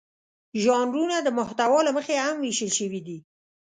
ژانرونه 0.63 1.17
د 1.21 1.27
محتوا 1.37 1.79
له 1.87 1.91
مخې 1.97 2.15
هم 2.25 2.35
وېشل 2.43 2.71
شوي 2.79 3.01
دي. 3.07 3.17